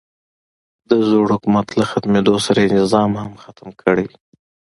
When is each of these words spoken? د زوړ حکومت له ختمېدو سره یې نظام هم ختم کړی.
د 0.89 0.91
زوړ 1.07 1.27
حکومت 1.35 1.67
له 1.79 1.83
ختمېدو 1.91 2.35
سره 2.45 2.59
یې 2.63 2.69
نظام 2.79 3.11
هم 3.21 3.33
ختم 3.43 3.69
کړی. 3.81 4.05